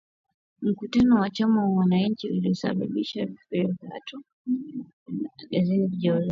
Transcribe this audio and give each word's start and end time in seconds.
Mkutano 0.61 1.15
wa 1.15 1.29
chama 1.29 1.59
cha 1.67 1.73
wananchi 1.73 2.29
ulisababisha 2.29 3.25
vifo 3.25 3.41
vya 3.51 3.65
watu 3.91 4.23
wawili 4.47 4.85
na 5.07 5.29
dazeni 5.51 5.89
kujeruhiwa 5.89 6.29